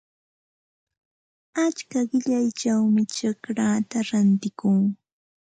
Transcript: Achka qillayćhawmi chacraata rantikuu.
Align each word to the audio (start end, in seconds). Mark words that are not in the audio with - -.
Achka 1.63 1.99
qillayćhawmi 2.09 3.01
chacraata 3.15 3.97
rantikuu. 4.07 4.83